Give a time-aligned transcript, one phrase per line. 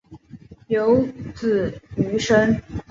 [0.69, 1.05] 有
[1.35, 2.59] 子俞深。